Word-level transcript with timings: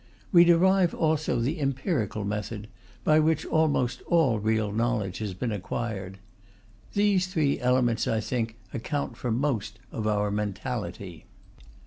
We 0.31 0.43
derive 0.45 0.95
also 0.95 1.39
the 1.39 1.59
empirical 1.59 2.23
method, 2.25 2.67
by 3.03 3.19
which 3.19 3.45
almost 3.45 4.01
all 4.07 4.39
real 4.39 4.71
knowledge 4.71 5.19
has 5.19 5.35
been 5.35 5.51
acquired. 5.51 6.17
These 6.93 7.27
three 7.27 7.59
elements, 7.59 8.07
I 8.07 8.19
think, 8.19 8.55
account 8.73 9.15
for 9.15 9.29
most 9.31 9.77
of 9.91 10.07
our 10.07 10.31
mentality. 10.31 11.25